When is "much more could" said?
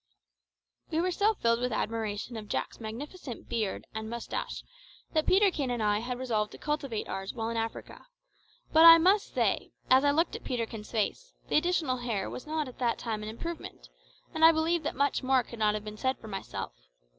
14.95-15.59